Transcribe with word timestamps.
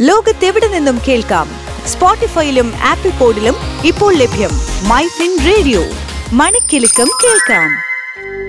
ലോകത്തെവിടെ 0.00 0.68
നിന്നും 0.68 1.00
കേൾക്കാം? 1.08 1.48
സ്പോട്ടിഫൈയിലും 1.86 2.72
ആപ്പിൾ 2.84 3.10
പോഡിലും 3.10 3.54
ഇപ്പോൾ 3.84 4.14
ലഭ്യം 4.14 4.50
മൈ 4.88 5.06
ഫിൻ 5.06 5.38
റേഡിയോ. 5.46 5.82
മണിക്കെലക്കം 6.32 7.08
കേൾക്കാം. 7.24 7.70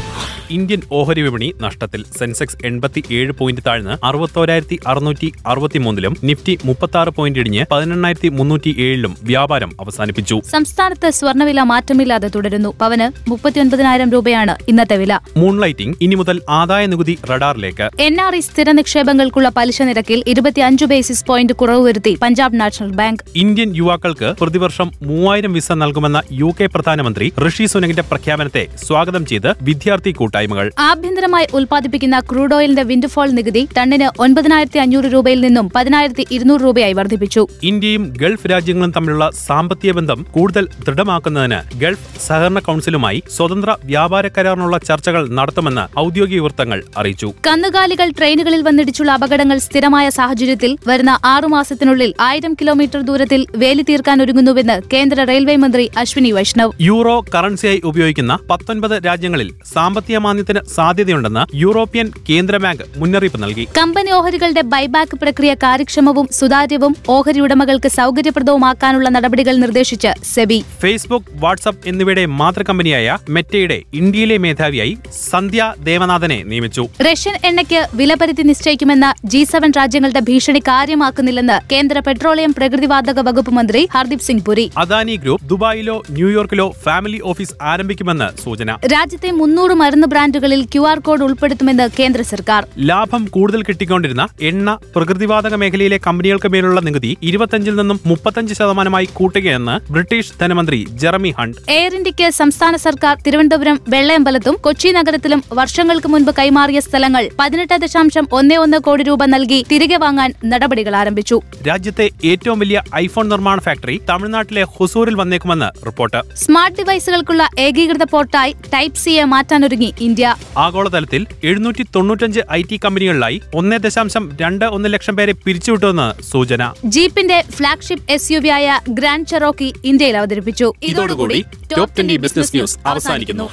ഇന്ത്യൻ 0.50 0.82
ഓഹരി 0.92 1.22
വിപണി 1.22 1.48
നഷ്ടത്തിൽ 1.62 2.02
സെൻസെക്സ് 2.20 2.58
എൺപത്തി 2.66 3.02
ഏഴ് 3.18 3.34
പോയിന്റ് 3.40 3.64
താഴ്ന്ന് 3.66 3.94
അറുപത്തോരായിരത്തി 4.08 4.78
അറുന്നൂറ്റി 4.92 5.32
അറുപത്തിമൂന്നിലും 5.52 6.14
നിഫ്റ്റി 6.24 6.54
മുപ്പത്തി 6.66 6.98
ആറ് 6.98 7.12
പോയിന്റ് 7.18 7.40
ഇടിഞ്ഞ് 7.40 7.64
പതിനെണ്ണായിരത്തി 7.72 8.30
മുന്നൂറ്റി 8.30 8.72
ഏഴിലും 8.86 9.14
വ്യാപാരം 9.24 9.72
അവസാനിപ്പിച്ചു. 9.84 10.38
സംസ്ഥാനത്ത് 10.52 11.10
സ്വർണവില 11.10 11.60
മാറ്റമില്ലാതെ 11.72 12.30
തുടരുന്നു. 12.36 12.72
പവന് 12.82 13.08
മുപ്പത്തിയൊൻപതിനായിരം 13.30 14.12
രൂപയാണ് 14.16 14.56
ഇന്നത്തെ 14.68 14.98
വില. 14.98 15.20
മൂൺലൈറ്റിംഗ് 15.38 15.96
ഇനി 16.02 16.16
മുതൽ 16.16 16.40
ആദായ 16.60 16.86
നികുതി 16.86 17.16
റഡാറിലേക്ക്. 17.32 17.90
എൻ 18.08 18.22
ആർ 18.22 18.36
ഇ 18.36 18.40
സ്ഥിര 18.40 18.72
നിക്ഷേപങ്ങൾക്കുള്ള 18.80 19.50
പലിശ 19.60 19.82
നിരക്കിൽ 19.82 20.24
ഇരുപത്തിയഞ്ച് 20.28 20.86
ബേസിസ് 20.86 21.26
പോയിന്റ് 21.30 21.54
കുറവ് 21.54 21.86
വരുത്തി 21.88 22.16
പഞ്ചാബ് 22.24 22.60
നാഷണൽ 22.62 22.92
ബാങ്ക്. 23.02 23.24
ഇന്ത്യൻ 23.36 23.70
യുവാക്കൾക്ക് 23.76 24.32
പ്രതിവർഷം 24.42 24.90
മൂവായിരം 25.04 25.54
വിസ 25.54 25.72
നൽകുമെന്ന 25.84 26.22
യു 26.42 26.52
കെ 26.60 26.66
പ്രധാനമന്ത്രി 26.76 27.30
ഋഷി 27.48 27.66
സുനകിന്റെ 27.66 28.06
പ്രഖ്യാപനത്തെ 28.12 28.66
സ്വാഗതം 28.88 29.26
ചെയ്ത് 29.26 29.50
വിദ്യാർത്ഥി 29.64 30.12
കൂട്ടായ്മകൾ 30.40 30.68
ആഭ്യന്തരമായി 30.90 31.48
ഉൽപ്പാദിപ്പിക്കുന്ന 31.54 32.18
ക്രൂഡ് 32.30 32.56
ഓയിലിന്റെ 32.58 32.84
വിൻഡ്ഫോൾ 32.90 33.30
നികുതി 33.38 33.64
ടണ്ണിന് 33.78 34.08
ഒൻപതിനായിരത്തി 34.24 34.80
അഞ്ഞൂറ് 34.84 35.08
രൂപയിൽ 35.14 35.40
നിന്നും 35.46 35.66
പതിനായിരത്തി 35.76 36.24
ഇരുന്നൂറ് 36.32 36.62
രൂപയായി 36.62 36.96
വർദ്ധിപ്പിച്ചു. 37.00 37.42
ഇന്ത്യയും 37.64 38.04
ഗൾഫ് 38.22 38.48
രാജ്യങ്ങളും 38.52 38.92
തമ്മിലുള്ള 38.98 39.26
സാമ്പത്തിക 39.48 39.92
ബന്ധം 39.98 40.20
കൂടുതൽ 40.36 40.66
ദൃഢമാക്കുന്നതിന് 40.86 41.60
ഗൾഫ് 41.82 42.08
സഹകരണ 42.28 42.60
കൌൺസിലുമായി 42.60 43.20
സ്വതന്ത്ര 43.36 43.76
വ്യാപാര 43.84 44.28
കരാറിനുള്ള 44.38 44.78
ചർച്ചകൾ 44.90 45.24
നടത്തുമെന്ന് 45.40 45.86
ഔദ്യോഗിക 46.00 46.42
വൃത്തങ്ങൾ 46.46 46.80
അറിയിച്ചു. 46.98 47.30
കന്നുകാലികൾ 47.48 48.08
ട്രെയിനുകളിൽ 48.18 48.62
വന്നിടിച്ചുള്ള 48.62 49.12
അപകടങ്ങൾ 49.12 49.58
സ്ഥിരമായ 49.68 50.06
സാഹചര്യത്തിൽ 50.20 50.72
വരുന്ന 50.88 51.14
ആറുമാസത്തിനുള്ളിൽ 51.26 52.14
ആയിരം 52.30 52.54
കിലോമീറ്റർ 52.54 53.02
ദൂരത്തിൽ 53.10 53.42
വേലി 53.56 53.86
തീർക്കാൻ 53.90 54.18
ഒരുങ്ങുന്നുവെന്ന് 54.22 54.78
കേന്ദ്ര 54.94 55.20
റെയിൽവേ 55.32 55.58
മന്ത്രി 55.66 55.86
അശ്വിനി 55.98 56.32
വൈഷ്ണവ്. 56.32 56.74
യൂറോ 56.82 57.16
കറൻസിയായി 57.36 57.82
ഉപയോഗിക്കുന്ന 57.86 58.34
പത്തൊൻപത് 58.52 58.96
രാജ്യങ്ങളിൽ 59.06 59.50
സാമ്പത്തിക 59.74 60.18
മാന്ദ്യത്തിന് 60.30 60.64
സാധ്യതയുണ്ടെന്ന് 60.76 61.44
യൂറോപ്യൻ 61.64 62.08
കേന്ദ്ര 62.30 62.56
ബാങ്ക് 62.64 62.84
മുന്നറിയിപ്പ് 63.02 63.40
നൽകി. 63.44 63.66
കമ്പനി 63.80 64.12
ഓഹരികളുടെ 64.20 64.64
ബൈബാക്ക് 64.74 65.16
പ്രക്രിയ 65.24 65.52
കാര്യക്ഷമവും 65.64 66.26
സുതാര്യവും 66.40 66.94
ഓഹരി 67.16 67.40
ഉടമകൾക്ക് 67.46 67.90
സൗകര്യപ്രദവുമാക്കാനുള്ള 68.00 69.08
നടപടികൾ 69.16 69.54
നിർദ്ദേശിച്ച് 69.64 70.12
സെബി. 70.34 70.60
ഫേസ്ബുക്ക് 70.82 71.32
വാട്സ്ആപ്പ് 71.44 71.88
എന്നിവയുടെ 71.90 72.24
മാതൃകമ്പനിയായ 72.40 73.18
മെറ്റയുടെ 73.36 73.78
ഇന്ത്യയിലെ 74.00 74.38
മേധാവിയായി 74.46 74.94
സന്ധ്യ 75.30 75.64
ദേവനാഥനെ 75.88 76.40
നിയമിച്ചു. 76.50 76.84
റഷ്യൻ 77.08 77.36
എണ്ണയ്ക്ക് 77.50 77.82
വിലപരിധി 78.00 78.44
നിശ്ചയിക്കുമെന്ന 78.50 79.08
ജി 79.34 79.42
സെവൻ 79.52 79.70
രാജ്യങ്ങളുടെ 79.80 80.22
ഭീഷണി 80.30 80.62
കാര്യമാക്കുന്നില്ലെന്ന് 80.70 81.58
കേന്ദ്ര 81.72 82.00
പെട്രോളിയം 82.08 82.54
പ്രകൃതിവാതക 82.60 83.20
വകുപ്പ് 83.30 83.54
മന്ത്രി 83.58 83.82
ഹർദീപ് 83.96 84.26
സിംഗ് 84.28 84.46
പുരി. 84.50 84.66
അദാനി 84.84 85.16
ഗ്രൂപ്പ് 85.24 85.50
ദുബായിലോ 85.52 85.98
ന്യൂയോർക്കിലോ 86.18 86.68
ഫാമിലി 86.86 87.20
ഓഫീസ് 87.32 87.56
ആരംഭിക്കുമെന്ന് 87.72 88.30
സൂചന. 88.44 88.78
രാജ്യത്തെ 88.96 89.32
മുന്നൂറ് 89.42 89.76
മരുന്ന് 89.82 90.10
ബ്രാൻഡുകളിൽ 90.20 90.62
ക്യു 90.72 90.82
ആർ 90.90 90.98
കോഡ് 91.00 91.24
ഉൾപ്പെടുത്തുമെന്ന് 91.26 91.84
കേന്ദ്ര 91.98 92.22
സർക്കാർ. 92.30 92.62
ലാഭം 92.88 93.24
കൂടുതൽ 93.36 93.62
കിട്ടിക്കൊണ്ടിരുന്ന 93.68 94.24
എണ്ണ 94.50 94.70
പ്രകൃതിവാതക 94.96 95.56
മേഖലയിലെ 95.62 95.98
കമ്പനികൾക്ക് 96.08 96.50
മേലുള്ള 96.54 96.80
നികുതി 96.88 97.12
ഇരുപത്തഞ്ചിൽ 97.30 97.76
നിന്നും 97.80 97.98
മുപ്പത്തഞ്ച് 98.06 98.54
ശതമാനമായി 98.60 99.08
കൂട്ടുകയെന്ന് 99.18 99.76
ബ്രിട്ടീഷ് 99.94 100.34
ധനമന്ത്രി 100.42 100.80
ജെറമി 101.02 101.32
ഹണ്ട്. 101.38 101.60
എയർ 101.76 101.94
ഇന്ത്യയ്ക്ക് 102.00 102.28
സംസ്ഥാന 102.40 102.76
സർക്കാർ 102.86 103.16
തിരുവനന്തപുരം 103.28 103.80
വെള്ളയമ്പലത്തും 103.90 104.58
കൊച്ചി 104.66 104.92
നഗരത്തിലും 104.98 105.44
വർഷങ്ങൾക്ക് 105.60 106.12
മുൻപ് 106.14 106.32
കൈമാറിയ 106.40 106.82
സ്ഥലങ്ങൾ 106.88 107.30
പതിനെട്ട് 107.40 107.78
ദശാംശം 107.86 108.28
ഒന്നേ 108.40 108.58
ഒന്ന് 108.66 108.82
കോടി 108.90 109.06
രൂപ 109.10 109.26
നൽകി 109.36 109.62
തിരികെ 109.72 110.00
വാങ്ങാൻ 110.06 110.34
നടപടികൾ 110.46 110.96
ആരംഭിച്ചു. 111.02 111.40
രാജ്യത്തെ 111.70 112.10
ഏറ്റവും 112.26 112.60
വലിയ 112.66 112.82
ഐഫോൺ 112.96 113.28
നിർമ്മാണ 113.30 113.60
ഫാക്ടറി 113.60 113.98
തമിഴ്നാട്ടിലെ 114.10 114.66
ഹുസൂരിൽ 114.76 115.18
വന്നേക്കുമെന്ന് 115.22 115.72
റിപ്പോർട്ട്. 115.86 116.22
സ്മാർട്ട് 116.44 116.78
ഡിവൈസുകൾക്കുള്ള 116.82 117.48
ഏകീകൃത 117.68 118.04
പോർട്ടായി 118.16 118.54
ടൈപ്പ് 118.76 119.02
സിയെ 119.06 119.26
മാറ്റാനൊരുങ്ങി 119.36 119.92
ഇന്ത്യ. 120.10 120.36
ആഗോളതലത്തിൽ 120.58 121.28
എഴുന്നൂറ്റി 121.44 121.84
തൊണ്ണൂറ്റഞ്ച് 121.96 122.40
ഐ 122.52 122.62
ടി 122.72 122.80
കമ്പനികളിലായി 122.86 123.42
ഒന്നേ 123.56 123.78
ദശാംശം 123.78 124.24
രണ്ട് 124.42 124.66
ഒന്ന് 124.66 124.94
ലക്ഷം 124.94 125.16
പേരെ 125.18 125.34
പിരിച്ചുവിട്ടുവെന്ന് 125.46 126.08
സൂചന. 126.24 126.74
ജീപ്പിന്റെ 126.86 127.44
ഫ്ളാഗ്ഷിപ്പ് 127.56 128.12
എസ് 128.12 128.32
യു 128.32 128.40
വി 128.40 128.50
ആയ 128.50 128.80
ഗ്രാൻഡ് 128.90 129.28
ചെറോക്കി 129.28 129.74
ഇന്ത്യയിൽ 129.86 130.18
അവതരിപ്പിച്ചു. 130.18 130.74
ഇതോടുകൂടി 130.84 131.46
ടോപ് 131.78 131.90
ട്വന്റി 131.98 132.18
ബിസിനസ് 132.18 132.56
ന്യൂസ് 132.56 132.78
അവസാനിക്കുന്നു. 132.86 133.50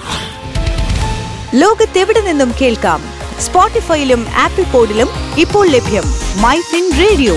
ലോകത്തെവിടെ 1.55 2.21
നിന്നും 2.21 2.53
കേൾക്കാം? 2.63 3.01
സ്പോട്ടിഫൈയിലും 3.41 4.27
ആപ്പിൾ 4.37 4.65
പോഡിലും 4.65 5.09
ഇപ്പോൾ 5.39 5.67
ലഭ്യം. 5.69 6.07
My 6.43 6.57
Fin 6.61 6.87
Radio. 7.03 7.37